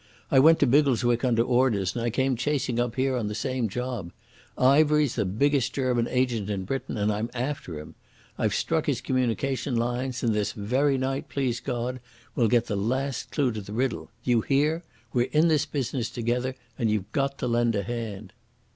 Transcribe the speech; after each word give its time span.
I 0.31 0.39
went 0.39 0.57
to 0.61 0.65
Biggleswick 0.65 1.23
under 1.23 1.43
orders, 1.43 1.95
and 1.95 2.03
I 2.03 2.09
came 2.09 2.35
chasing 2.35 2.79
up 2.79 2.95
here 2.95 3.15
on 3.15 3.27
the 3.27 3.35
same 3.35 3.69
job. 3.69 4.11
Ivery's 4.57 5.13
the 5.13 5.25
biggest 5.25 5.75
German 5.75 6.07
agent 6.07 6.49
in 6.49 6.63
Britain 6.63 6.97
and 6.97 7.11
I'm 7.13 7.29
after 7.35 7.77
him. 7.79 7.93
I've 8.35 8.55
struck 8.55 8.87
his 8.87 8.99
communication 8.99 9.75
lines, 9.75 10.23
and 10.23 10.33
this 10.33 10.53
very 10.53 10.97
night, 10.97 11.29
please 11.29 11.59
God, 11.59 11.99
we'll 12.35 12.47
get 12.47 12.65
the 12.65 12.75
last 12.75 13.29
clue 13.29 13.51
to 13.51 13.61
the 13.61 13.73
riddle. 13.73 14.09
Do 14.23 14.31
you 14.31 14.41
hear? 14.41 14.81
We're 15.13 15.29
in 15.33 15.49
this 15.49 15.67
business 15.67 16.09
together, 16.09 16.55
and 16.79 16.89
you've 16.89 17.11
got 17.11 17.37
to 17.37 17.47
lend 17.47 17.75
a 17.75 17.83
hand." 17.83 18.33